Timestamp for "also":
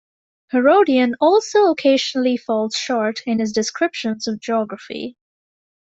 1.21-1.65